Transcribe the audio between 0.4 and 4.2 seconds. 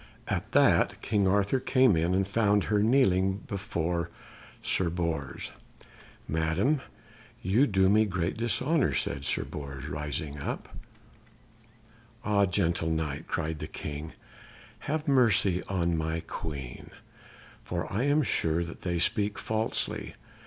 that King Arthur came in, and found her kneeling before